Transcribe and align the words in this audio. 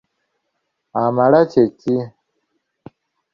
Amala 1.01 1.39
kye 1.51 1.63
ki? 1.79 1.95